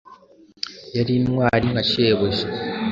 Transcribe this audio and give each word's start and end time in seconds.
yari 0.95 1.11
intwari 1.19 1.65
nka 1.73 1.83
shebuja. 1.89 2.45